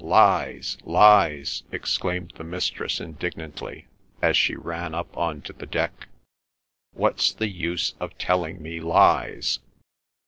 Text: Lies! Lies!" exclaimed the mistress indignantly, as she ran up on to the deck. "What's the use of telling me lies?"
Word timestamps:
Lies! 0.03 0.79
Lies!" 0.83 1.61
exclaimed 1.71 2.33
the 2.35 2.43
mistress 2.43 2.99
indignantly, 2.99 3.85
as 4.19 4.35
she 4.35 4.55
ran 4.55 4.95
up 4.95 5.15
on 5.15 5.43
to 5.43 5.53
the 5.53 5.67
deck. 5.67 6.07
"What's 6.91 7.31
the 7.31 7.49
use 7.49 7.93
of 7.99 8.17
telling 8.17 8.63
me 8.63 8.79
lies?" 8.79 9.59